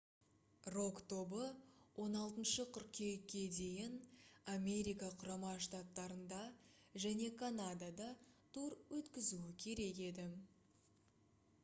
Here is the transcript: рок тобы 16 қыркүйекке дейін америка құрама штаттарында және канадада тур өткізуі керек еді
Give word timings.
рок 0.75 0.93
тобы 1.09 1.41
16 2.03 2.63
қыркүйекке 2.77 3.43
дейін 3.57 3.99
америка 4.53 5.09
құрама 5.23 5.51
штаттарында 5.65 6.39
және 7.05 7.29
канадада 7.43 8.09
тур 8.57 8.77
өткізуі 9.01 9.53
керек 9.65 10.01
еді 10.07 10.27